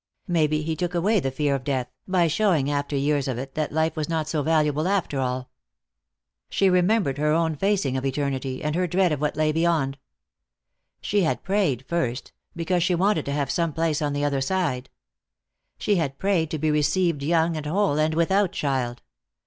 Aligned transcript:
Maybe 0.27 0.63
He 0.63 0.75
took 0.75 0.95
away 0.95 1.19
the 1.19 1.29
fear 1.29 1.53
of 1.53 1.63
death, 1.63 1.87
by 2.07 2.25
showing 2.25 2.71
after 2.71 2.95
years 2.95 3.27
of 3.27 3.37
it 3.37 3.53
that 3.53 3.71
life 3.71 3.95
was 3.95 4.09
not 4.09 4.27
so 4.27 4.41
valuable 4.41 4.87
after 4.87 5.19
all. 5.19 5.51
She 6.49 6.71
remembered 6.71 7.19
her 7.19 7.31
own 7.33 7.55
facing 7.55 7.95
of 7.95 8.03
eternity, 8.03 8.63
and 8.63 8.73
her 8.73 8.87
dread 8.87 9.11
of 9.11 9.21
what 9.21 9.37
lay 9.37 9.51
beyond. 9.51 9.99
She 11.01 11.21
had 11.21 11.43
prayed 11.43 11.85
first, 11.87 12.33
because 12.55 12.81
she 12.81 12.95
wanted 12.95 13.25
to 13.25 13.31
have 13.33 13.51
some 13.51 13.73
place 13.73 14.01
on 14.01 14.13
the 14.13 14.25
other 14.25 14.41
side. 14.41 14.89
She 15.77 15.97
had 15.97 16.17
prayed 16.17 16.49
to 16.49 16.57
be 16.57 16.71
received 16.71 17.21
young 17.21 17.55
and 17.55 17.67
whole 17.67 17.99
and 17.99 18.15
without 18.15 18.53
child. 18.53 19.03